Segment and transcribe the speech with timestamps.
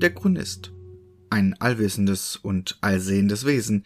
[0.00, 0.72] der Chronist.
[1.30, 3.84] Ein allwissendes und allsehendes Wesen.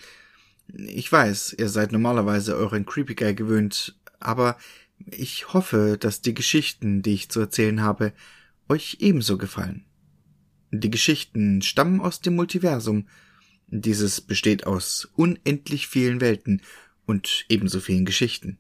[0.69, 4.57] Ich weiß, ihr seid normalerweise euren Creepy Guy gewöhnt, aber
[5.07, 8.13] ich hoffe, dass die Geschichten, die ich zu erzählen habe,
[8.69, 9.85] euch ebenso gefallen.
[10.71, 13.09] Die Geschichten stammen aus dem Multiversum.
[13.67, 16.63] Dieses besteht aus unendlich vielen Welten
[17.07, 18.59] und ebenso vielen Geschichten.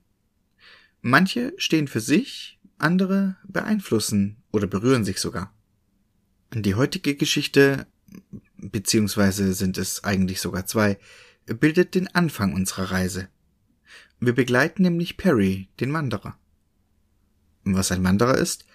[1.00, 5.53] Manche stehen für sich, andere beeinflussen oder berühren sich sogar.
[6.56, 7.84] Die heutige Geschichte,
[8.56, 11.00] beziehungsweise sind es eigentlich sogar zwei,
[11.46, 13.28] bildet den Anfang unserer Reise.
[14.20, 16.38] Wir begleiten nämlich Perry, den Wanderer.
[17.64, 18.66] Was ein Wanderer ist?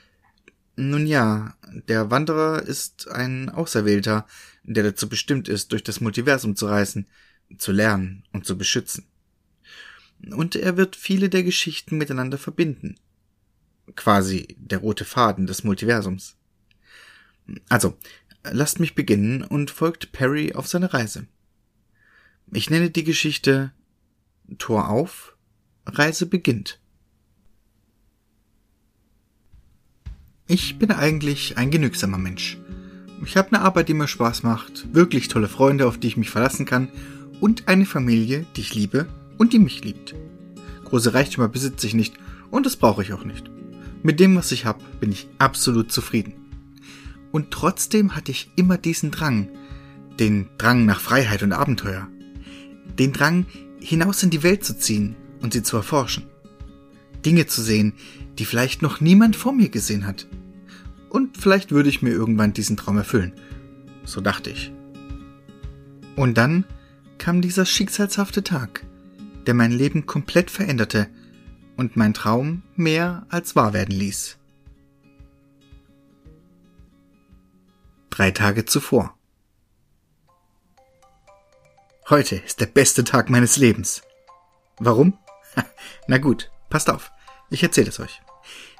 [0.75, 1.55] Nun ja,
[1.87, 4.27] der Wanderer ist ein Auserwählter,
[4.63, 7.07] der dazu bestimmt ist, durch das Multiversum zu reisen,
[7.57, 9.05] zu lernen und zu beschützen.
[10.31, 12.95] Und er wird viele der Geschichten miteinander verbinden.
[13.95, 16.35] Quasi der rote Faden des Multiversums.
[17.69, 17.97] Also,
[18.43, 21.27] lasst mich beginnen und folgt Perry auf seine Reise.
[22.51, 23.71] Ich nenne die Geschichte
[24.57, 25.35] Tor auf,
[25.85, 26.79] Reise beginnt.
[30.47, 32.57] Ich bin eigentlich ein genügsamer Mensch.
[33.23, 36.31] Ich habe eine Arbeit, die mir Spaß macht, wirklich tolle Freunde, auf die ich mich
[36.31, 36.89] verlassen kann
[37.39, 40.15] und eine Familie, die ich liebe und die mich liebt.
[40.85, 42.15] Große Reichtümer besitze ich nicht
[42.49, 43.49] und das brauche ich auch nicht.
[44.01, 46.33] Mit dem, was ich habe, bin ich absolut zufrieden.
[47.31, 49.49] Und trotzdem hatte ich immer diesen Drang,
[50.19, 52.07] den Drang nach Freiheit und Abenteuer,
[52.97, 53.45] den Drang,
[53.79, 56.25] hinaus in die Welt zu ziehen und sie zu erforschen.
[57.25, 57.93] Dinge zu sehen,
[58.37, 60.27] die vielleicht noch niemand vor mir gesehen hat.
[61.09, 63.33] Und vielleicht würde ich mir irgendwann diesen Traum erfüllen.
[64.05, 64.71] So dachte ich.
[66.15, 66.65] Und dann
[67.17, 68.85] kam dieser schicksalshafte Tag,
[69.45, 71.07] der mein Leben komplett veränderte
[71.77, 74.38] und mein Traum mehr als wahr werden ließ.
[78.19, 79.17] Drei Tage zuvor.
[82.09, 84.01] Heute ist der beste Tag meines Lebens.
[84.77, 85.17] Warum?
[86.07, 87.13] Na gut, passt auf.
[87.49, 88.21] Ich erzähle es euch.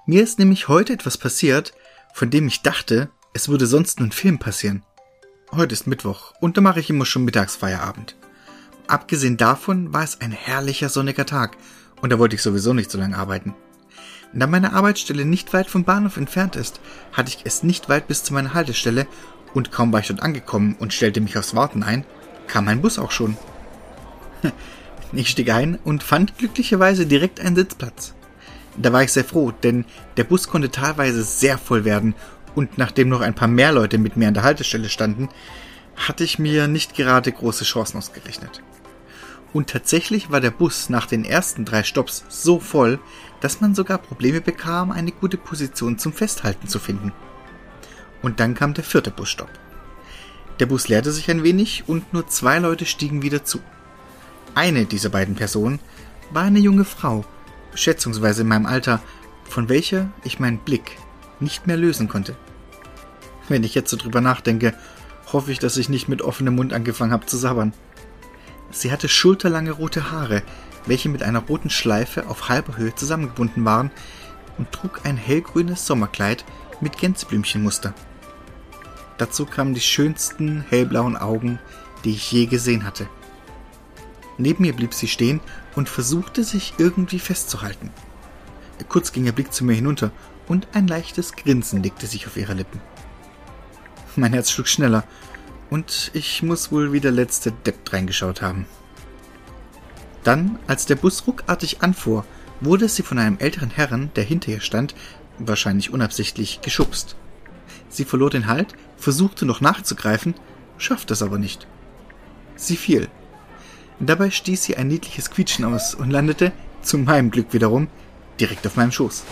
[0.05, 1.73] Mir ist nämlich heute etwas passiert,
[2.13, 4.83] von dem ich dachte, es würde sonst nur ein Film passieren.
[5.53, 8.17] Heute ist Mittwoch und da mache ich immer schon Mittagsfeierabend.
[8.87, 11.55] Abgesehen davon war es ein herrlicher sonniger Tag
[12.01, 13.55] und da wollte ich sowieso nicht so lange arbeiten.
[14.33, 16.79] Da meine Arbeitsstelle nicht weit vom Bahnhof entfernt ist,
[17.13, 19.07] hatte ich es nicht weit bis zu meiner Haltestelle
[19.53, 22.05] und kaum war ich dort angekommen und stellte mich aufs Warten ein,
[22.47, 23.37] kam mein Bus auch schon.
[25.11, 28.13] Ich stieg ein und fand glücklicherweise direkt einen Sitzplatz.
[28.77, 29.85] Da war ich sehr froh, denn
[30.17, 32.13] der Bus konnte teilweise sehr voll werden
[32.53, 35.29] und nachdem noch ein paar mehr Leute mit mir an der Haltestelle standen,
[35.95, 38.61] hatte ich mir nicht gerade große Chancen ausgerechnet.
[39.51, 42.99] Und tatsächlich war der Bus nach den ersten drei Stops so voll,
[43.41, 47.13] dass man sogar Probleme bekam, eine gute Position zum Festhalten zu finden.
[48.21, 49.49] Und dann kam der vierte Busstopp.
[50.59, 53.59] Der Bus leerte sich ein wenig und nur zwei Leute stiegen wieder zu.
[54.55, 55.79] Eine dieser beiden Personen
[56.31, 57.23] war eine junge Frau,
[57.73, 59.01] schätzungsweise in meinem Alter,
[59.45, 60.97] von welcher ich meinen Blick
[61.39, 62.35] nicht mehr lösen konnte.
[63.47, 64.73] Wenn ich jetzt so drüber nachdenke,
[65.31, 67.73] hoffe ich, dass ich nicht mit offenem Mund angefangen habe zu sabbern.
[68.71, 70.43] Sie hatte schulterlange rote Haare,
[70.85, 73.91] welche mit einer roten Schleife auf halber Höhe zusammengebunden waren,
[74.59, 76.45] und trug ein hellgrünes Sommerkleid
[76.81, 77.93] mit Gänseblümchenmuster.
[79.17, 81.59] Dazu kamen die schönsten hellblauen Augen,
[82.03, 83.07] die ich je gesehen hatte.
[84.37, 85.41] Neben mir blieb sie stehen
[85.75, 87.91] und versuchte sich irgendwie festzuhalten.
[88.87, 90.11] Kurz ging ihr Blick zu mir hinunter
[90.47, 92.81] und ein leichtes Grinsen legte sich auf ihre Lippen.
[94.15, 95.03] Mein Herz schlug schneller
[95.69, 98.65] und ich muss wohl wie der letzte Depp reingeschaut haben.
[100.23, 102.25] Dann, als der Bus ruckartig anfuhr,
[102.61, 104.95] wurde sie von einem älteren Herrn, der hinter ihr stand,
[105.37, 107.15] wahrscheinlich unabsichtlich geschubst.
[107.89, 110.35] Sie verlor den Halt, versuchte noch nachzugreifen,
[110.77, 111.67] schaffte es aber nicht.
[112.55, 113.09] Sie fiel
[113.99, 117.89] Dabei stieß sie ein niedliches Quietschen aus und landete, zu meinem Glück wiederum,
[118.39, 119.23] direkt auf meinem Schoß.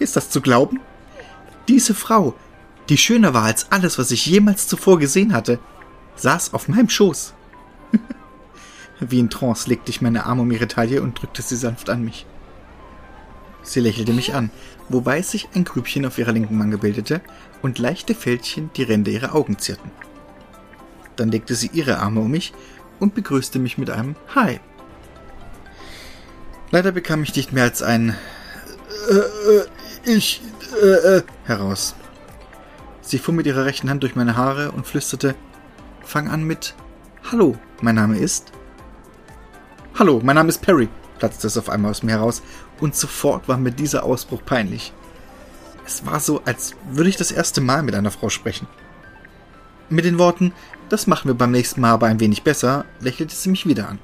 [0.00, 0.80] Ist das zu glauben?
[1.68, 2.34] Diese Frau,
[2.88, 5.60] die schöner war als alles, was ich jemals zuvor gesehen hatte,
[6.16, 7.34] saß auf meinem Schoß.
[9.00, 12.04] Wie in Trance legte ich meine Arme um ihre Taille und drückte sie sanft an
[12.04, 12.26] mich.
[13.62, 14.50] Sie lächelte mich an,
[14.88, 17.20] wobei sich ein Grübchen auf ihrer linken Wange bildete
[17.62, 19.90] und leichte Fältchen die Ränder ihrer Augen zierten.
[21.16, 22.52] Dann legte sie ihre Arme um mich
[22.98, 24.60] und begrüßte mich mit einem Hi.
[26.70, 28.16] Leider bekam ich nicht mehr als ein
[29.10, 29.66] äh, äh,
[30.04, 30.40] ich
[30.80, 31.94] äh, äh, heraus.
[33.02, 35.34] Sie fuhr mit ihrer rechten Hand durch meine Haare und flüsterte
[36.02, 36.74] Fang an mit
[37.30, 38.52] Hallo, mein Name ist
[40.00, 40.88] Hallo, mein Name ist Perry,
[41.18, 42.40] platzte es auf einmal aus mir heraus,
[42.80, 44.94] und sofort war mir dieser Ausbruch peinlich.
[45.84, 48.66] Es war so, als würde ich das erste Mal mit einer Frau sprechen.
[49.90, 50.54] Mit den Worten,
[50.88, 53.98] das machen wir beim nächsten Mal aber ein wenig besser, lächelte sie mich wieder an.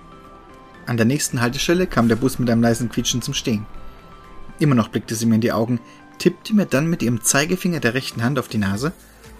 [0.85, 3.65] An der nächsten Haltestelle kam der Bus mit einem leisen Quietschen zum Stehen.
[4.59, 5.81] Immer noch blickte sie mir in die Augen,
[6.19, 8.93] tippte mir dann mit ihrem Zeigefinger der rechten Hand auf die Nase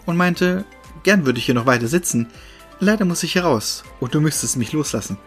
[0.07, 0.65] und meinte,
[1.03, 2.29] gern würde ich hier noch weiter sitzen,
[2.81, 5.19] leider muss ich hier raus und du müsstest mich loslassen.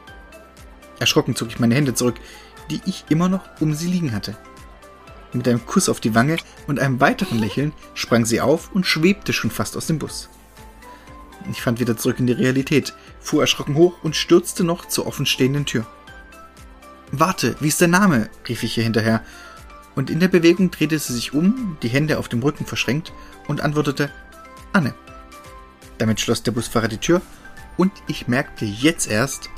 [0.99, 2.15] Erschrocken zog ich meine Hände zurück,
[2.69, 4.37] die ich immer noch um sie liegen hatte.
[5.33, 6.37] Mit einem Kuss auf die Wange
[6.67, 10.29] und einem weiteren Lächeln sprang sie auf und schwebte schon fast aus dem Bus.
[11.51, 15.65] Ich fand wieder zurück in die Realität, fuhr erschrocken hoch und stürzte noch zur offenstehenden
[15.65, 15.85] Tür.
[17.11, 18.29] Warte, wie ist dein Name?
[18.47, 19.23] rief ich ihr hinterher,
[19.95, 23.13] und in der Bewegung drehte sie sich um, die Hände auf dem Rücken verschränkt,
[23.47, 24.11] und antwortete
[24.73, 24.93] Anne.
[25.97, 27.21] Damit schloss der Busfahrer die Tür,
[27.77, 29.49] und ich merkte jetzt erst,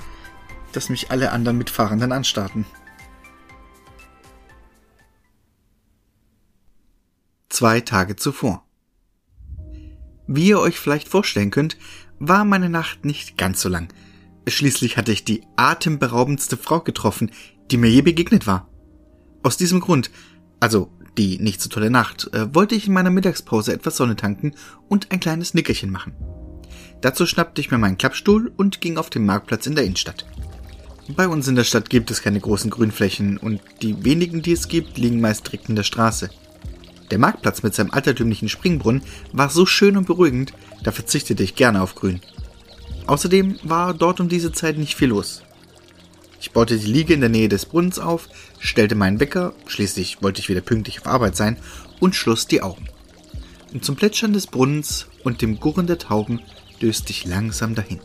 [0.71, 2.65] dass mich alle anderen Mitfahrenden anstarrten.
[7.49, 8.65] Zwei Tage zuvor.
[10.27, 11.77] Wie ihr euch vielleicht vorstellen könnt,
[12.19, 13.89] war meine Nacht nicht ganz so lang.
[14.47, 17.31] Schließlich hatte ich die atemberaubendste Frau getroffen,
[17.69, 18.69] die mir je begegnet war.
[19.43, 20.11] Aus diesem Grund,
[20.59, 24.55] also die nicht so tolle Nacht, äh, wollte ich in meiner Mittagspause etwas Sonne tanken
[24.87, 26.13] und ein kleines Nickerchen machen.
[27.01, 30.25] Dazu schnappte ich mir meinen Klappstuhl und ging auf den Marktplatz in der Innenstadt.
[31.07, 34.67] Bei uns in der Stadt gibt es keine großen Grünflächen und die wenigen, die es
[34.67, 36.29] gibt, liegen meist direkt in der Straße.
[37.09, 39.01] Der Marktplatz mit seinem altertümlichen Springbrunnen
[39.33, 40.53] war so schön und beruhigend,
[40.83, 42.21] da verzichtete ich gerne auf Grün.
[43.07, 45.43] Außerdem war dort um diese Zeit nicht viel los.
[46.39, 50.39] Ich baute die Liege in der Nähe des Brunnens auf, stellte meinen Wecker, schließlich wollte
[50.39, 51.57] ich wieder pünktlich auf Arbeit sein,
[51.99, 52.87] und schloss die Augen.
[53.73, 56.41] Und zum Plätschern des Brunnens und dem Gurren der Tauben
[56.81, 57.99] döste ich langsam dahin.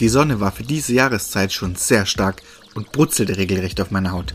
[0.00, 2.42] Die Sonne war für diese Jahreszeit schon sehr stark
[2.74, 4.34] und brutzelte regelrecht auf meiner Haut.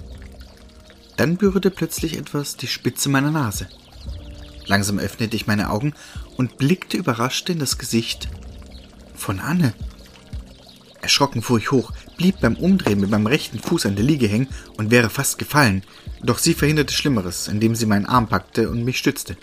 [1.15, 3.67] Dann berührte plötzlich etwas die Spitze meiner Nase.
[4.65, 5.93] Langsam öffnete ich meine Augen
[6.37, 8.27] und blickte überrascht in das Gesicht
[9.15, 9.73] von Anne.
[11.01, 14.47] Erschrocken fuhr ich hoch, blieb beim Umdrehen mit meinem rechten Fuß an der Liege hängen
[14.77, 15.83] und wäre fast gefallen,
[16.21, 19.37] doch sie verhinderte Schlimmeres, indem sie meinen Arm packte und mich stützte.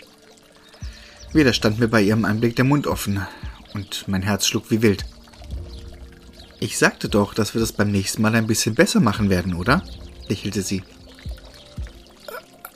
[1.33, 3.25] Wieder stand mir bei ihrem Anblick der Mund offen
[3.73, 5.05] und mein Herz schlug wie wild.
[6.63, 9.83] Ich sagte doch, dass wir das beim nächsten Mal ein bisschen besser machen werden, oder?
[10.29, 10.83] lächelte sie.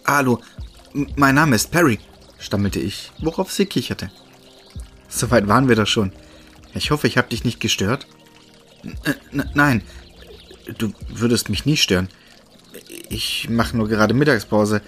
[0.03, 0.41] Hallo,
[1.15, 1.99] mein Name ist Perry,
[2.39, 4.09] stammelte ich, worauf sie kicherte.
[5.07, 6.11] Soweit waren wir doch schon.
[6.73, 8.07] Ich hoffe, ich habe dich nicht gestört.
[9.31, 9.83] N nein,
[10.79, 12.09] du würdest mich nie stören.
[13.09, 14.81] Ich mache nur gerade Mittagspause.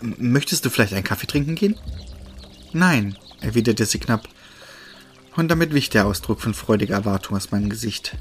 [0.00, 1.76] Möchtest du vielleicht einen Kaffee trinken gehen?
[2.72, 4.28] Nein, erwiderte sie knapp.
[5.36, 8.16] Und damit wich der Ausdruck von freudiger Erwartung aus meinem Gesicht.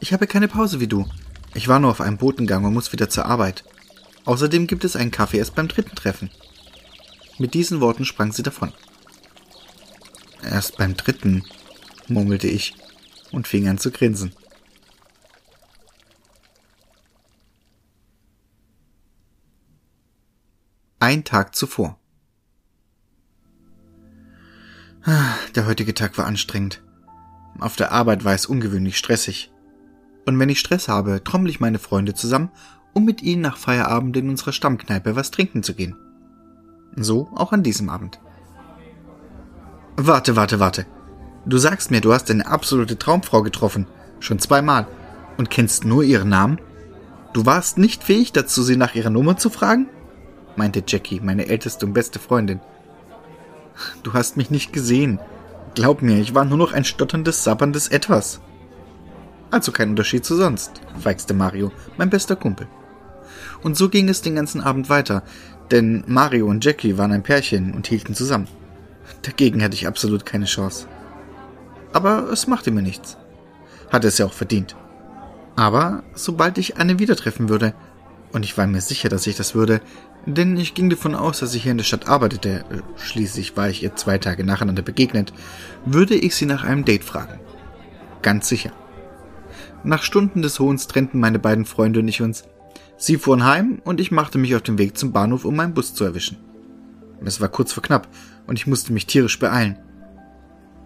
[0.00, 1.06] Ich habe keine Pause wie du.
[1.54, 3.64] Ich war nur auf einem Botengang und muss wieder zur Arbeit.
[4.24, 6.30] Außerdem gibt es einen Kaffee erst beim dritten Treffen.
[7.38, 8.72] Mit diesen Worten sprang sie davon.
[10.42, 11.44] Erst beim dritten,
[12.08, 12.74] murmelte ich
[13.30, 14.32] und fing an zu grinsen.
[20.98, 21.98] Ein Tag zuvor.
[25.54, 26.82] Der heutige Tag war anstrengend.
[27.58, 29.52] Auf der Arbeit war es ungewöhnlich stressig.
[30.26, 32.50] Und wenn ich Stress habe, trommel ich meine Freunde zusammen
[32.96, 35.94] um mit ihnen nach Feierabend in unserer Stammkneipe was trinken zu gehen.
[36.96, 38.18] So auch an diesem Abend.
[39.98, 40.86] Warte, warte, warte.
[41.44, 43.86] Du sagst mir, du hast eine absolute Traumfrau getroffen.
[44.18, 44.86] Schon zweimal.
[45.36, 46.58] Und kennst nur ihren Namen?
[47.34, 49.90] Du warst nicht fähig dazu, sie nach ihrer Nummer zu fragen?
[50.56, 52.60] meinte Jackie, meine älteste und beste Freundin.
[54.02, 55.18] Du hast mich nicht gesehen.
[55.74, 58.40] Glaub mir, ich war nur noch ein stotterndes, sabberndes Etwas.
[59.50, 62.66] Also kein Unterschied zu sonst, feixte Mario, mein bester Kumpel.
[63.62, 65.22] Und so ging es den ganzen Abend weiter,
[65.70, 68.48] denn Mario und Jackie waren ein Pärchen und hielten zusammen.
[69.22, 70.88] Dagegen hatte ich absolut keine Chance.
[71.92, 73.16] Aber es machte mir nichts.
[73.90, 74.76] Hatte es ja auch verdient.
[75.54, 77.74] Aber sobald ich Anne wieder treffen würde,
[78.36, 79.80] und ich war mir sicher, dass ich das würde,
[80.26, 82.66] denn ich ging davon aus, dass ich hier in der Stadt arbeitete,
[82.96, 85.32] schließlich war ich ihr zwei Tage nacheinander begegnet,
[85.86, 87.40] würde ich sie nach einem Date fragen.
[88.20, 88.72] Ganz sicher.
[89.84, 92.44] Nach Stunden des Hohns trennten meine beiden Freunde und ich uns,
[92.98, 95.94] Sie fuhren heim und ich machte mich auf den Weg zum Bahnhof, um meinen Bus
[95.94, 96.36] zu erwischen.
[97.24, 98.06] Es war kurz vor knapp
[98.46, 99.78] und ich musste mich tierisch beeilen.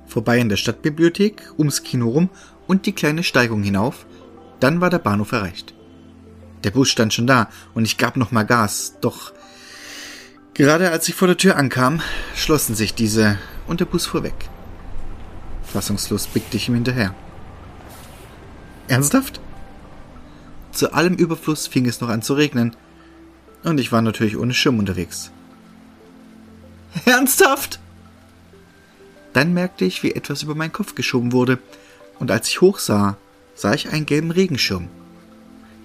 [0.06, 2.30] Vorbei in der Stadtbibliothek, ums Kino rum
[2.68, 4.06] und die kleine Steigung hinauf,
[4.60, 5.74] dann war der Bahnhof erreicht.
[6.64, 9.32] Der Bus stand schon da und ich gab nochmal Gas, doch
[10.54, 12.02] gerade als ich vor der Tür ankam,
[12.34, 14.48] schlossen sich diese und der Bus fuhr weg.
[15.64, 17.14] Fassungslos blickte ich ihm hinterher.
[18.88, 19.40] Ernsthaft?
[20.72, 22.76] Zu allem Überfluss fing es noch an zu regnen,
[23.62, 25.30] und ich war natürlich ohne Schirm unterwegs.
[27.04, 27.78] Ernsthaft?
[29.32, 31.58] Dann merkte ich, wie etwas über meinen Kopf geschoben wurde,
[32.18, 33.16] und als ich hochsah,
[33.54, 34.88] sah ich einen gelben Regenschirm.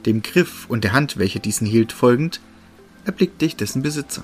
[0.06, 2.40] Dem Griff und der Hand, welche diesen hielt, folgend,
[3.06, 4.24] erblickte ich dessen Besitzer.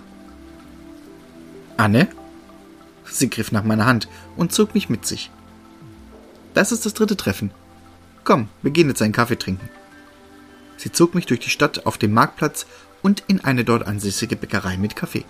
[1.77, 2.07] Anne?
[3.05, 4.07] Sie griff nach meiner Hand
[4.37, 5.31] und zog mich mit sich.
[6.53, 7.51] Das ist das dritte Treffen.
[8.23, 9.69] Komm, wir gehen jetzt einen Kaffee trinken.
[10.77, 12.65] Sie zog mich durch die Stadt auf den Marktplatz
[13.01, 15.25] und in eine dort ansässige Bäckerei mit Kaffee.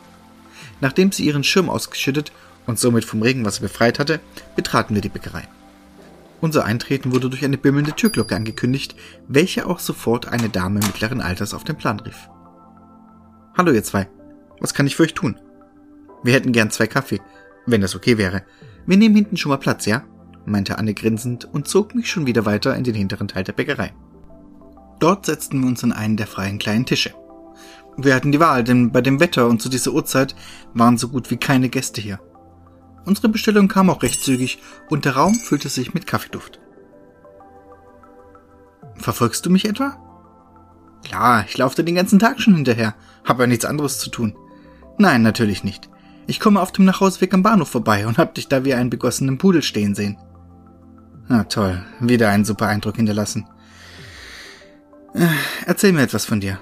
[0.82, 2.32] Nachdem sie ihren Schirm ausgeschüttet
[2.66, 4.20] und somit vom Regenwasser befreit hatte,
[4.56, 5.48] betraten wir die Bäckerei.
[6.42, 8.96] Unser Eintreten wurde durch eine bimmelnde Türglocke angekündigt,
[9.28, 12.30] welche auch sofort eine Dame mittleren Alters auf den Plan rief.
[13.56, 14.10] Hallo ihr zwei,
[14.60, 15.40] was kann ich für euch tun?
[16.24, 17.22] Wir hätten gern zwei Kaffee,
[17.68, 18.44] wenn das okay wäre.
[18.88, 20.04] Wir nehmen hinten schon mal Platz, ja?
[20.46, 23.94] meinte Anne grinsend und zog mich schon wieder weiter in den hinteren Teil der Bäckerei.
[25.00, 27.14] Dort setzten wir uns an einen der freien kleinen Tische.
[27.98, 30.36] Wir hatten die Wahl, denn bei dem Wetter und zu dieser Uhrzeit
[30.74, 32.20] waren so gut wie keine Gäste hier.
[33.06, 36.60] Unsere Bestellung kam auch recht zügig und der Raum füllte sich mit Kaffeeduft.
[38.96, 39.98] Verfolgst du mich etwa?
[41.04, 42.94] Klar, ich laufe den ganzen Tag schon hinterher,
[43.24, 44.36] habe ja nichts anderes zu tun.
[44.98, 45.90] Nein, natürlich nicht.
[46.28, 49.38] Ich komme auf dem Nachhauseweg am Bahnhof vorbei und hab dich da wie einen begossenen
[49.38, 50.18] Pudel stehen sehen.
[51.28, 53.48] Na toll, wieder einen super Eindruck hinterlassen.
[55.14, 55.28] Äh,
[55.66, 56.60] erzähl mir etwas von dir.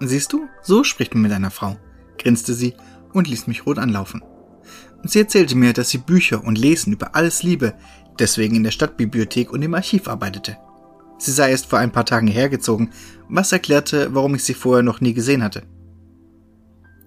[0.00, 1.76] Siehst du, so spricht man mit einer Frau,
[2.18, 2.74] grinste sie
[3.12, 4.22] und ließ mich rot anlaufen.
[5.04, 7.74] Sie erzählte mir, dass sie Bücher und Lesen über alles liebe,
[8.18, 10.56] deswegen in der Stadtbibliothek und im Archiv arbeitete.
[11.18, 12.90] Sie sei erst vor ein paar Tagen hergezogen,
[13.28, 15.62] was erklärte, warum ich sie vorher noch nie gesehen hatte.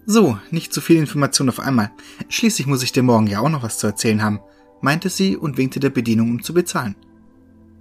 [0.06, 1.92] So, nicht zu viel Information auf einmal.
[2.30, 4.40] Schließlich muss ich dir morgen ja auch noch was zu erzählen haben,
[4.82, 6.96] meinte sie und winkte der Bedienung, um zu bezahlen.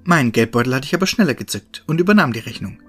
[0.05, 2.81] Mein Geldbeutel hatte ich aber schneller gezückt und übernahm die Rechnung.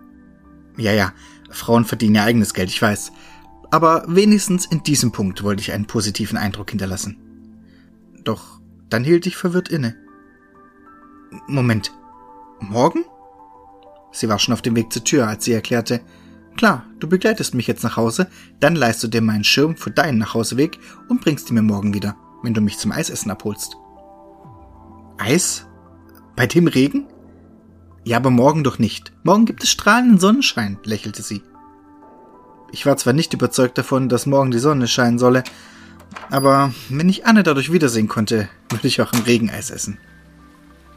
[0.78, 1.14] Ja, ja,
[1.50, 3.12] Frauen verdienen ihr eigenes Geld, ich weiß.
[3.72, 7.18] Aber wenigstens in diesem Punkt wollte ich einen positiven Eindruck hinterlassen.
[8.24, 8.60] Doch
[8.90, 9.96] dann hielt ich verwirrt inne.
[11.48, 11.92] Moment.
[12.60, 13.06] Morgen?
[14.12, 16.02] Sie war schon auf dem Weg zur Tür, als sie erklärte,
[16.60, 18.28] Klar, du begleitest mich jetzt nach Hause,
[18.60, 22.18] dann leihst du dir meinen Schirm für deinen Nachhauseweg und bringst ihn mir morgen wieder,
[22.44, 23.78] wenn du mich zum Eisessen abholst.
[25.18, 25.66] Eis?
[26.36, 27.08] Bei dem Regen?
[28.04, 29.14] Ja, aber morgen doch nicht.
[29.24, 31.44] Morgen gibt es strahlenden Sonnenschein, lächelte sie.
[32.72, 35.44] Ich war zwar nicht überzeugt davon, dass morgen die Sonne scheinen solle,
[36.30, 39.98] aber wenn ich Anne dadurch wiedersehen konnte, würde ich auch im Regen Eis essen.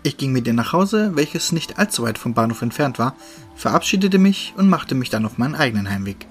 [0.02, 3.16] Ich ging mit ihr nach Hause, welches nicht allzu weit vom Bahnhof entfernt war,
[3.54, 6.26] verabschiedete mich und machte mich dann auf meinen eigenen Heimweg.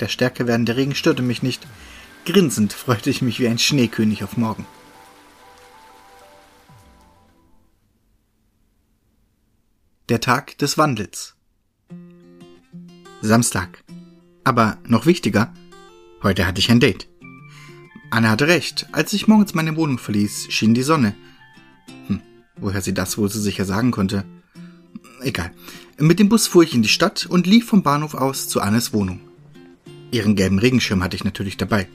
[0.00, 1.66] Der stärker werdende Regen störte mich nicht.
[2.26, 4.66] Grinsend freute ich mich wie ein Schneekönig auf morgen.
[10.08, 11.34] Der Tag des Wandels.
[13.22, 13.81] Samstag.
[14.44, 15.52] Aber noch wichtiger,
[16.22, 17.08] heute hatte ich ein Date.
[18.10, 18.86] Anne hatte recht.
[18.92, 21.14] Als ich morgens meine Wohnung verließ, schien die Sonne.
[22.56, 24.24] Woher sie das wohl so sicher sagen konnte.
[25.22, 25.52] Egal.
[25.98, 28.92] Mit dem Bus fuhr ich in die Stadt und lief vom Bahnhof aus zu Annes
[28.92, 29.20] Wohnung.
[30.10, 31.88] Ihren gelben Regenschirm hatte ich natürlich dabei.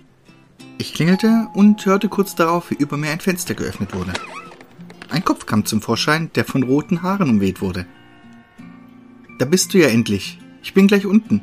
[0.77, 4.13] Ich klingelte und hörte kurz darauf, wie über mir ein Fenster geöffnet wurde.
[5.09, 7.85] Ein Kopf kam zum Vorschein, der von roten Haaren umweht wurde.
[9.39, 10.39] Da bist du ja endlich.
[10.63, 11.41] Ich bin gleich unten.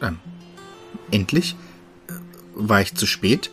[0.00, 0.18] Ähm,
[1.10, 1.56] endlich?
[2.54, 3.50] War ich zu spät?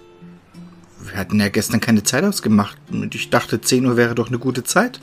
[1.03, 4.39] Wir hatten ja gestern keine Zeit ausgemacht und ich dachte, 10 Uhr wäre doch eine
[4.39, 5.01] gute Zeit.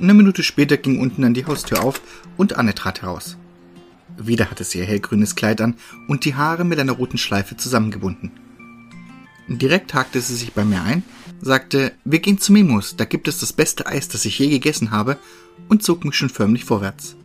[0.00, 2.00] Eine Minute später ging unten dann die Haustür auf
[2.36, 3.36] und Anne trat heraus.
[4.16, 5.74] Wieder hatte sie ihr hellgrünes Kleid an
[6.08, 8.30] und die Haare mit einer roten Schleife zusammengebunden.
[9.48, 11.02] Direkt hakte sie sich bei mir ein,
[11.40, 14.90] sagte, wir gehen zu Memos, da gibt es das beste Eis, das ich je gegessen
[14.90, 15.18] habe,
[15.68, 17.16] und zog mich schon förmlich vorwärts.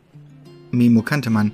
[0.72, 1.52] Memo kannte man.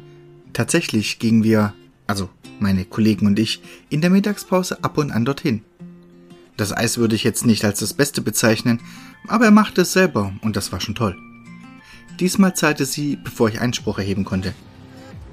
[0.55, 1.73] Tatsächlich gingen wir,
[2.07, 5.63] also meine Kollegen und ich, in der Mittagspause ab und an dorthin.
[6.55, 8.79] Das Eis würde ich jetzt nicht als das Beste bezeichnen,
[9.27, 11.17] aber er machte es selber und das war schon toll.
[12.21, 14.55] Diesmal zahlte sie, bevor ich Einspruch erheben konnte.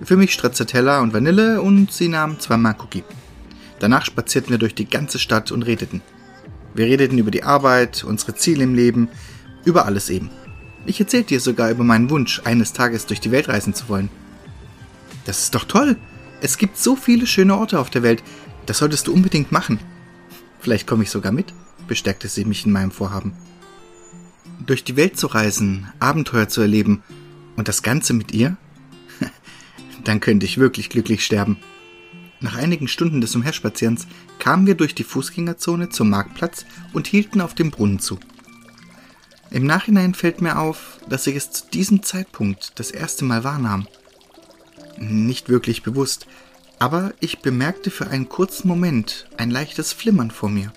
[0.03, 3.05] Für mich Stracciatella und Vanille und sie nahm zweimal Cookie.
[3.79, 6.03] Danach spazierten wir durch die ganze Stadt und redeten.
[6.75, 9.09] Wir redeten über die Arbeit, unsere Ziele im Leben,
[9.65, 10.31] über alles eben.
[10.85, 14.11] Ich erzählte ihr sogar über meinen Wunsch, eines Tages durch die Welt reisen zu wollen.
[15.25, 15.97] Das ist doch toll.
[16.41, 18.23] Es gibt so viele schöne Orte auf der Welt.
[18.67, 19.79] Das solltest du unbedingt machen.
[20.61, 21.53] Vielleicht komme ich sogar mit,
[21.89, 23.33] bestärkte sie mich in meinem Vorhaben.
[24.65, 27.03] Durch die Welt zu reisen, Abenteuer zu erleben
[27.57, 28.57] und das Ganze mit ihr?
[30.05, 31.59] Dann könnte ich wirklich glücklich sterben.
[32.41, 37.55] Nach einigen Stunden des Umherspazierens kamen wir durch die Fußgängerzone zum Marktplatz und hielten auf
[37.55, 38.19] dem Brunnen zu.
[39.51, 43.87] Im Nachhinein fällt mir auf, dass ich es zu diesem Zeitpunkt das erste Mal wahrnahm.
[44.99, 46.27] Nicht wirklich bewusst,
[46.79, 50.73] aber ich bemerkte für einen kurzen Moment ein leichtes Flimmern vor mir.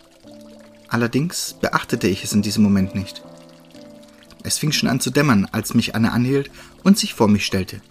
[0.88, 3.24] Allerdings beachtete ich es in diesem Moment nicht.
[4.44, 6.52] Es fing schon an zu dämmern, als mich Anne anhielt
[6.84, 7.82] und sich vor mich stellte.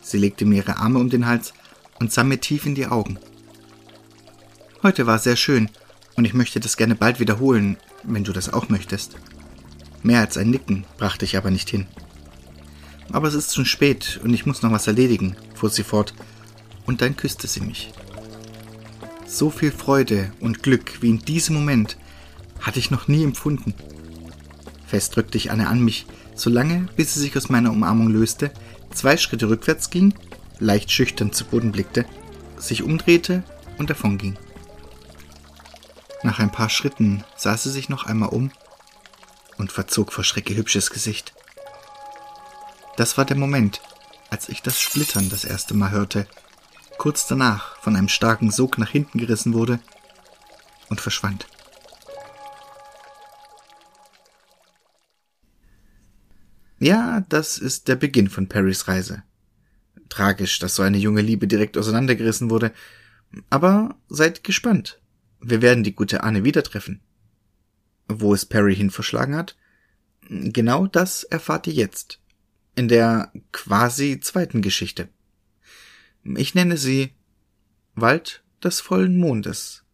[0.00, 1.54] Sie legte mir ihre Arme um den Hals
[2.00, 3.18] und sah mir tief in die Augen.
[4.82, 5.70] Heute war sehr schön
[6.16, 9.16] und ich möchte das gerne bald wiederholen, wenn du das auch möchtest.
[10.02, 11.86] Mehr als ein Nicken brachte ich aber nicht hin.
[13.12, 16.14] Aber es ist schon spät und ich muss noch was erledigen, fuhr sie fort,
[16.86, 17.92] und dann küsste sie mich.
[19.26, 21.96] So viel Freude und Glück wie in diesem Moment
[22.60, 23.74] hatte ich noch nie empfunden.
[24.86, 28.50] Fest drückte ich Anne an mich, so lange, bis sie sich aus meiner Umarmung löste,
[28.90, 30.14] zwei Schritte rückwärts ging,
[30.58, 32.04] leicht schüchtern zu Boden blickte,
[32.56, 33.42] sich umdrehte
[33.78, 34.36] und davonging.
[36.22, 38.52] Nach ein paar Schritten sah sie sich noch einmal um
[39.58, 41.34] und verzog vor Schreck hübsches Gesicht.
[42.96, 43.80] Das war der Moment,
[44.30, 46.26] als ich das Splittern das erste Mal hörte,
[46.98, 49.80] kurz danach von einem starken Sog nach hinten gerissen wurde
[50.88, 51.46] und verschwand.
[56.78, 59.22] Ja, das ist der Beginn von Perrys Reise.
[60.08, 62.72] Tragisch, dass so eine junge Liebe direkt auseinandergerissen wurde,
[63.50, 65.00] aber seid gespannt.
[65.40, 67.00] Wir werden die gute Anne wieder treffen.
[68.08, 69.56] Wo es Perry hin verschlagen hat?
[70.28, 72.21] Genau das erfahrt ihr jetzt.
[72.74, 75.08] In der quasi zweiten Geschichte.
[76.24, 77.12] Ich nenne sie
[77.94, 79.84] Wald des vollen Mondes.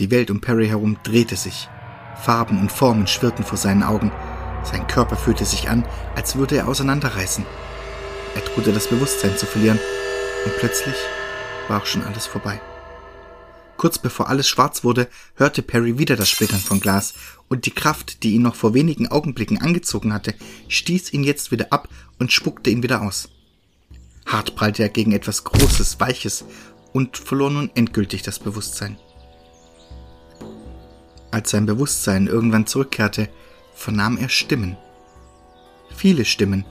[0.00, 1.68] Die Welt um Perry herum drehte sich.
[2.16, 4.10] Farben und Formen schwirrten vor seinen Augen.
[4.64, 7.44] Sein Körper fühlte sich an, als würde er auseinanderreißen.
[8.34, 9.78] Er drohte das Bewusstsein zu verlieren,
[10.46, 10.96] und plötzlich
[11.68, 12.60] war auch schon alles vorbei.
[13.76, 17.14] Kurz bevor alles schwarz wurde, hörte Perry wieder das Splittern von Glas,
[17.48, 20.34] und die Kraft, die ihn noch vor wenigen Augenblicken angezogen hatte,
[20.68, 23.28] stieß ihn jetzt wieder ab und spuckte ihn wieder aus.
[24.26, 26.44] Hart prallte er gegen etwas Großes, Weiches
[26.92, 28.96] und verlor nun endgültig das Bewusstsein.
[31.30, 33.28] Als sein Bewusstsein irgendwann zurückkehrte,
[33.74, 34.76] vernahm er Stimmen.
[35.94, 36.64] Viele Stimmen,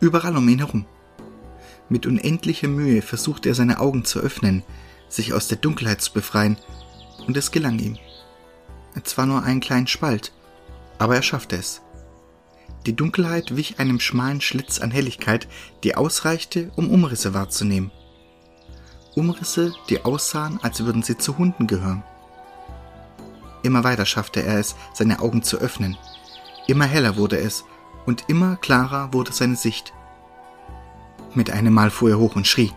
[0.00, 0.84] überall um ihn herum.
[1.88, 4.62] Mit unendlicher Mühe versuchte er seine Augen zu öffnen,
[5.14, 6.56] sich aus der Dunkelheit zu befreien,
[7.26, 7.98] und es gelang ihm.
[9.04, 10.32] Zwar nur einen kleinen Spalt,
[10.98, 11.82] aber er schaffte es.
[12.86, 15.46] Die Dunkelheit wich einem schmalen Schlitz an Helligkeit,
[15.84, 17.92] die ausreichte, um Umrisse wahrzunehmen.
[19.14, 22.02] Umrisse, die aussahen, als würden sie zu Hunden gehören.
[23.62, 25.96] Immer weiter schaffte er es, seine Augen zu öffnen.
[26.66, 27.64] Immer heller wurde es,
[28.04, 29.92] und immer klarer wurde seine Sicht.
[31.34, 32.72] Mit einem Mal fuhr er hoch und schrie.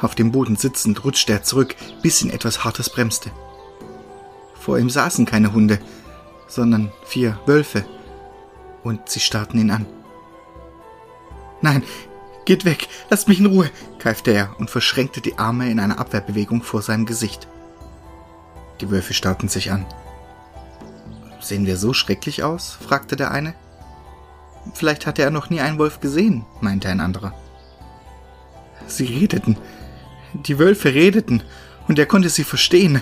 [0.00, 3.30] Auf dem Boden sitzend rutschte er zurück, bis ihn etwas Hartes bremste.
[4.54, 5.78] Vor ihm saßen keine Hunde,
[6.48, 7.84] sondern vier Wölfe,
[8.82, 9.86] und sie starrten ihn an.
[11.62, 11.82] Nein,
[12.44, 16.62] geht weg, lasst mich in Ruhe, keifte er und verschränkte die Arme in einer Abwehrbewegung
[16.62, 17.48] vor seinem Gesicht.
[18.80, 19.86] Die Wölfe starrten sich an.
[21.40, 22.76] Sehen wir so schrecklich aus?
[22.80, 23.54] fragte der eine.
[24.72, 27.34] Vielleicht hatte er noch nie einen Wolf gesehen, meinte ein anderer.
[28.86, 29.56] Sie redeten.
[30.34, 31.42] Die Wölfe redeten,
[31.88, 33.00] und er konnte sie verstehen.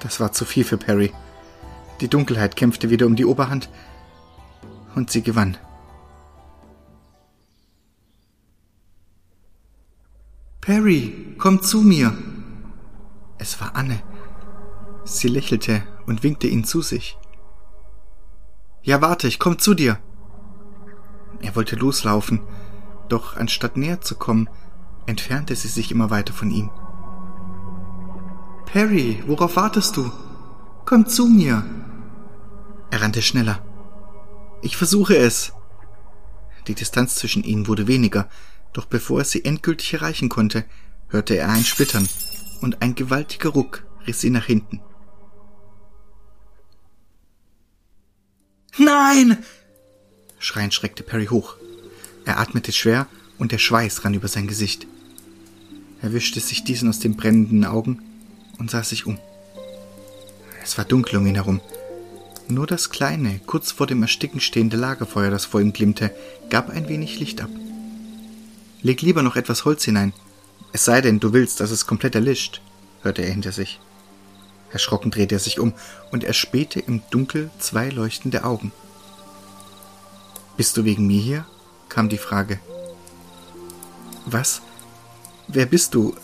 [0.00, 1.12] Das war zu viel für Perry.
[2.00, 3.68] Die Dunkelheit kämpfte wieder um die Oberhand,
[4.94, 5.56] und sie gewann.
[10.60, 12.16] Perry, komm zu mir.
[13.38, 14.02] Es war Anne.
[15.04, 17.16] Sie lächelte und winkte ihn zu sich.
[18.82, 19.98] Ja, warte, ich komm zu dir.
[21.40, 22.40] Er wollte loslaufen,
[23.08, 24.48] doch anstatt näher zu kommen,
[25.06, 26.70] entfernte sie sich immer weiter von ihm.
[28.66, 30.10] Perry, worauf wartest du?
[30.84, 31.64] Komm zu mir.
[32.90, 33.64] Er rannte schneller.
[34.62, 35.52] Ich versuche es.
[36.66, 38.28] Die Distanz zwischen ihnen wurde weniger,
[38.72, 40.64] doch bevor er sie endgültig erreichen konnte,
[41.08, 42.08] hörte er ein Splittern,
[42.60, 44.80] und ein gewaltiger Ruck riss sie nach hinten.
[48.78, 49.38] Nein!
[50.38, 51.56] Schreiend schreckte Perry hoch.
[52.24, 53.06] Er atmete schwer
[53.38, 54.86] und der Schweiß rann über sein Gesicht.
[56.06, 58.00] Er wischte sich diesen aus den brennenden Augen
[58.58, 59.18] und sah sich um.
[60.62, 61.60] Es war dunkel um ihn herum.
[62.46, 66.14] Nur das kleine, kurz vor dem Ersticken stehende Lagerfeuer, das vor ihm glimmte,
[66.48, 67.50] gab ein wenig Licht ab.
[68.82, 70.12] Leg lieber noch etwas Holz hinein.
[70.72, 72.60] Es sei denn, du willst, dass es komplett erlischt,
[73.02, 73.80] hörte er hinter sich.
[74.70, 75.72] Erschrocken drehte er sich um
[76.12, 78.70] und erspähte im Dunkel zwei leuchtende Augen.
[80.56, 81.46] Bist du wegen mir hier?
[81.88, 82.60] kam die Frage.
[84.24, 84.62] Was?
[85.48, 86.14] Wer bist du?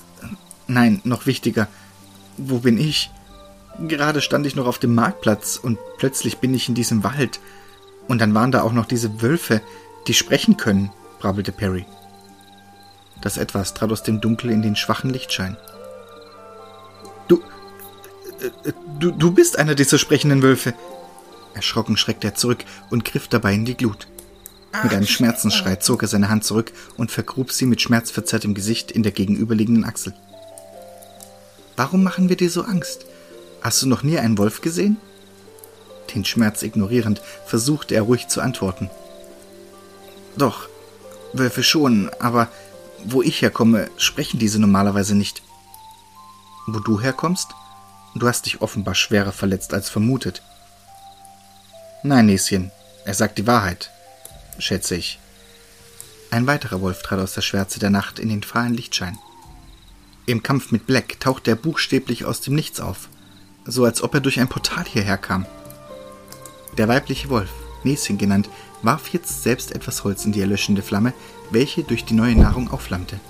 [0.66, 1.68] Nein, noch wichtiger.
[2.37, 3.11] Wo bin ich?
[3.78, 7.40] Gerade stand ich noch auf dem Marktplatz und plötzlich bin ich in diesem Wald.
[8.08, 9.61] Und dann waren da auch noch diese Wölfe,
[10.06, 11.87] die sprechen können, brabbelte Perry.
[13.20, 15.56] Das etwas trat aus dem Dunkel in den schwachen Lichtschein.
[17.28, 17.40] Du,
[18.64, 20.74] äh, du, du bist einer dieser sprechenden Wölfe.
[21.54, 24.08] Erschrocken schreckte er zurück und griff dabei in die Glut.
[24.82, 29.02] Mit einem Schmerzensschrei zog er seine Hand zurück und vergrub sie mit schmerzverzerrtem Gesicht in
[29.02, 30.14] der gegenüberliegenden Achsel.
[31.76, 33.06] Warum machen wir dir so Angst?
[33.61, 34.96] Hast du noch nie einen Wolf gesehen?
[36.14, 38.90] Den Schmerz ignorierend versuchte er ruhig zu antworten.
[40.37, 40.68] Doch,
[41.32, 42.48] Wölfe schon, aber
[43.04, 45.42] wo ich herkomme, sprechen diese normalerweise nicht.
[46.66, 47.48] Wo du herkommst?
[48.14, 50.42] Du hast dich offenbar schwerer verletzt als vermutet.
[52.02, 52.72] Nein, Näschen,
[53.04, 53.91] er sagt die Wahrheit,
[54.62, 55.18] schätze ich.
[56.31, 59.18] Ein weiterer Wolf trat aus der Schwärze der Nacht in den fahlen Lichtschein.
[60.25, 63.09] Im Kampf mit Black tauchte er buchstäblich aus dem Nichts auf,
[63.66, 65.46] so als ob er durch ein Portal hierher kam.
[66.79, 67.51] Der weibliche Wolf,
[67.85, 68.48] Näschen genannt,
[68.83, 71.12] warf jetzt selbst etwas Holz in die erlöschende Flamme,
[71.51, 73.20] welche durch die neue Nahrung aufflammte.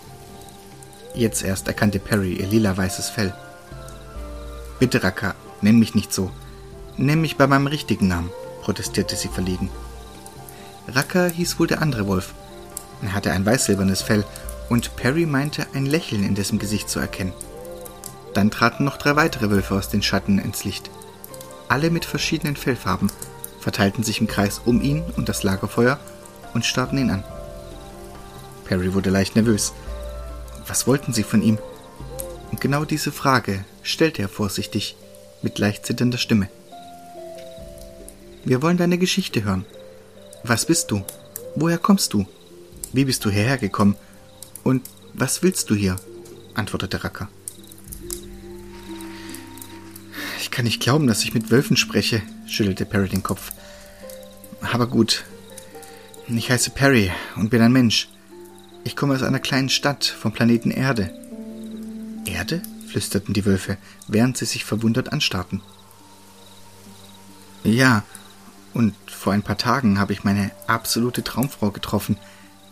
[1.14, 3.34] Jetzt erst erkannte Perry ihr lila-weißes Fell.
[4.78, 6.30] Bitte, Raka, nenn mich nicht so.
[6.96, 8.30] Nenn mich bei meinem richtigen Namen,
[8.62, 9.70] protestierte sie verlegen.
[10.88, 12.34] Raka hieß wohl der andere Wolf.
[13.02, 14.24] Er hatte ein weißsilbernes Fell
[14.68, 17.32] und Perry meinte, ein Lächeln in dessen Gesicht zu erkennen.
[18.34, 20.90] Dann traten noch drei weitere Wölfe aus den Schatten ins Licht.
[21.68, 23.10] Alle mit verschiedenen Fellfarben,
[23.60, 25.98] verteilten sich im Kreis um ihn und das Lagerfeuer
[26.52, 27.24] und starrten ihn an.
[28.64, 29.72] Perry wurde leicht nervös.
[30.66, 31.58] Was wollten sie von ihm?
[32.50, 34.96] Und genau diese Frage stellte er vorsichtig,
[35.42, 36.48] mit leicht zitternder Stimme.
[38.44, 39.64] Wir wollen deine Geschichte hören.
[40.44, 41.04] Was bist du?
[41.54, 42.26] Woher kommst du?
[42.92, 43.96] Wie bist du hierher gekommen?
[44.64, 44.82] Und
[45.14, 45.96] was willst du hier?
[46.54, 47.28] antwortete Racker.
[50.40, 53.52] Ich kann nicht glauben, dass ich mit Wölfen spreche, schüttelte Perry den Kopf.
[54.60, 55.24] Aber gut.
[56.28, 58.08] Ich heiße Perry und bin ein Mensch.
[58.84, 61.10] Ich komme aus einer kleinen Stadt vom Planeten Erde.
[62.26, 62.62] Erde?
[62.88, 63.78] flüsterten die Wölfe,
[64.08, 65.62] während sie sich verwundert anstarrten.
[67.64, 68.02] Ja,
[68.74, 72.16] und vor ein paar Tagen habe ich meine absolute Traumfrau getroffen.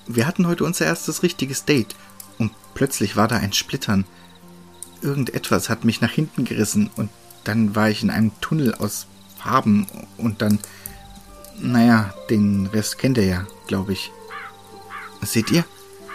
[0.07, 1.95] Wir hatten heute unser erstes richtiges Date
[2.39, 4.05] und plötzlich war da ein Splittern.
[5.03, 7.11] Irgendetwas hat mich nach hinten gerissen und
[7.45, 9.07] dann war ich in einem Tunnel aus
[9.39, 9.87] Farben
[10.17, 10.59] und dann.
[11.63, 14.11] Naja, den Rest kennt ihr ja, glaube ich.
[15.23, 15.65] Seht ihr?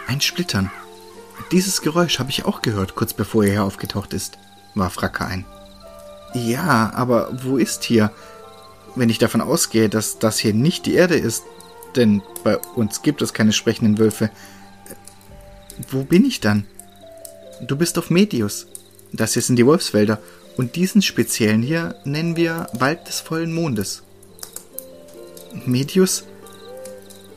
[0.08, 0.70] Ein Splittern.
[1.52, 4.38] Dieses Geräusch habe ich auch gehört, kurz bevor er hier aufgetaucht ist,
[4.74, 5.44] warf Racker ein.
[6.34, 8.10] Ja, aber wo ist hier?
[8.96, 11.44] Wenn ich davon ausgehe, dass das hier nicht die Erde ist,
[11.94, 14.30] denn bei uns gibt es keine sprechenden Wölfe.
[15.90, 16.66] Wo bin ich dann?
[17.60, 18.66] Du bist auf Medius.
[19.12, 20.18] Das hier sind die Wolfswälder.
[20.56, 24.02] Und diesen speziellen hier nennen wir Wald des vollen Mondes.
[25.66, 26.24] Medius?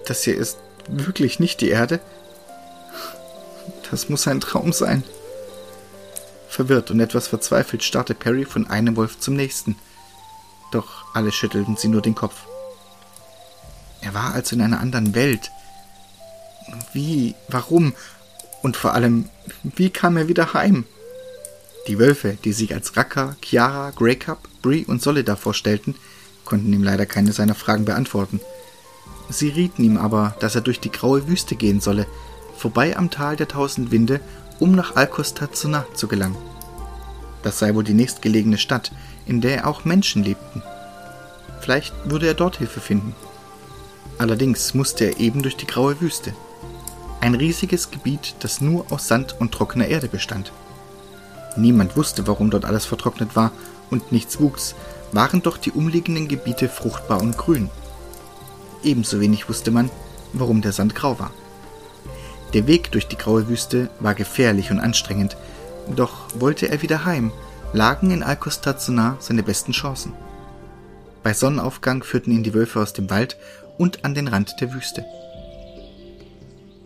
[0.05, 1.99] Das hier ist wirklich nicht die Erde?
[3.91, 5.03] Das muss ein Traum sein.
[6.47, 9.75] Verwirrt und etwas verzweifelt starrte Perry von einem Wolf zum nächsten.
[10.71, 12.35] Doch alle schüttelten sie nur den Kopf.
[14.01, 15.51] Er war also in einer anderen Welt.
[16.93, 17.35] Wie?
[17.47, 17.93] Warum?
[18.61, 19.29] Und vor allem,
[19.63, 20.85] wie kam er wieder heim?
[21.87, 25.95] Die Wölfe, die sich als Raka, Chiara, Greycup, Bree und Solida vorstellten,
[26.45, 28.39] konnten ihm leider keine seiner Fragen beantworten.
[29.29, 32.07] Sie rieten ihm aber, dass er durch die graue Wüste gehen solle,
[32.57, 34.19] vorbei am Tal der tausend Winde,
[34.59, 36.37] um nach Alkostazuna zu gelangen.
[37.43, 38.91] Das sei wohl die nächstgelegene Stadt,
[39.25, 40.61] in der auch Menschen lebten.
[41.61, 43.15] Vielleicht würde er dort Hilfe finden.
[44.17, 46.33] Allerdings musste er eben durch die graue Wüste.
[47.21, 50.51] Ein riesiges Gebiet, das nur aus Sand und trockener Erde bestand.
[51.57, 53.51] Niemand wusste, warum dort alles vertrocknet war
[53.89, 54.75] und nichts wuchs,
[55.11, 57.69] waren doch die umliegenden Gebiete fruchtbar und grün.
[58.83, 59.89] Ebenso wenig wusste man,
[60.33, 61.31] warum der Sand grau war.
[62.53, 65.37] Der Weg durch die graue Wüste war gefährlich und anstrengend,
[65.95, 67.31] doch wollte er wieder heim,
[67.73, 70.13] lagen in Alkostazuna seine besten Chancen.
[71.23, 73.37] Bei Sonnenaufgang führten ihn die Wölfe aus dem Wald
[73.77, 75.05] und an den Rand der Wüste.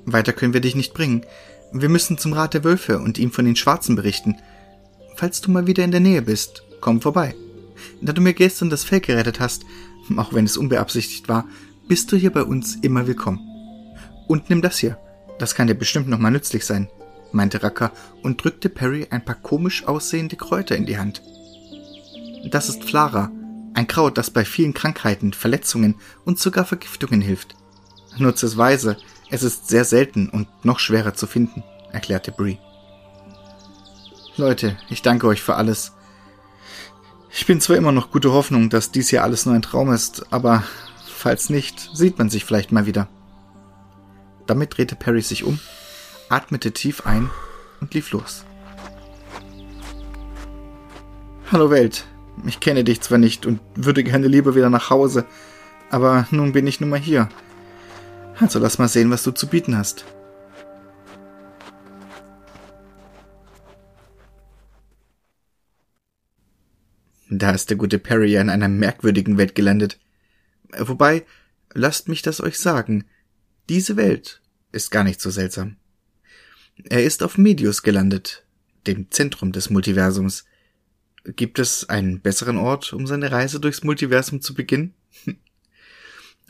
[0.05, 1.25] Weiter können wir dich nicht bringen.
[1.71, 4.37] Wir müssen zum Rat der Wölfe und ihm von den Schwarzen berichten.
[5.15, 7.35] Falls du mal wieder in der Nähe bist, komm vorbei.
[8.01, 9.63] Da du mir gestern das Fell gerettet hast,
[10.17, 11.45] auch wenn es unbeabsichtigt war,
[11.87, 13.39] bist du hier bei uns immer willkommen.
[14.27, 14.97] Und nimm das hier.
[15.39, 16.89] Das kann dir bestimmt nochmal nützlich sein,
[17.31, 17.91] meinte Racker
[18.21, 21.21] und drückte Perry ein paar komisch aussehende Kräuter in die Hand.
[22.49, 23.31] Das ist Flara,
[23.73, 27.55] ein Kraut, das bei vielen Krankheiten, Verletzungen und sogar Vergiftungen hilft.
[28.17, 28.97] Nutze es weise,
[29.29, 32.57] es ist sehr selten und noch schwerer zu finden, erklärte Bree.
[34.37, 35.93] Leute, ich danke euch für alles.
[37.31, 40.31] Ich bin zwar immer noch gute Hoffnung, dass dies hier alles nur ein Traum ist,
[40.31, 40.63] aber
[41.07, 43.07] falls nicht, sieht man sich vielleicht mal wieder.
[44.45, 45.59] Damit drehte Perry sich um,
[46.29, 47.31] atmete tief ein
[47.81, 48.43] und lief los.
[51.51, 52.05] Hallo Welt.
[52.45, 55.25] Ich kenne dich zwar nicht und würde gerne lieber wieder nach Hause,
[55.89, 57.29] aber nun bin ich nun mal hier.
[58.39, 60.05] Also lass mal sehen, was du zu bieten hast.
[67.29, 69.99] Da ist der gute Perry ja in einer merkwürdigen Welt gelandet.
[70.77, 71.25] Wobei,
[71.73, 73.05] lasst mich das euch sagen,
[73.69, 74.41] diese Welt
[74.71, 75.77] ist gar nicht so seltsam.
[76.89, 78.45] Er ist auf Medius gelandet,
[78.87, 80.45] dem Zentrum des Multiversums.
[81.25, 84.93] Gibt es einen besseren Ort, um seine Reise durchs Multiversum zu beginnen?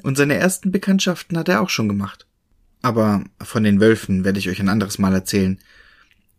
[0.03, 2.25] Und seine ersten Bekanntschaften hat er auch schon gemacht.
[2.81, 5.59] Aber von den Wölfen werde ich euch ein anderes Mal erzählen.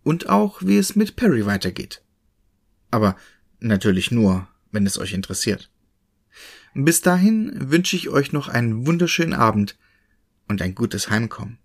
[0.03, 2.03] Und auch, wie es mit Perry weitergeht.
[2.90, 3.16] Aber
[3.61, 5.70] natürlich nur, wenn es euch interessiert.
[6.75, 9.79] Bis dahin wünsche ich euch noch einen wunderschönen Abend
[10.49, 11.59] und ein gutes Heimkommen.